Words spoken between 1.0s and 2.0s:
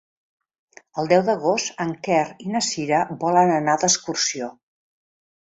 El deu d'agost en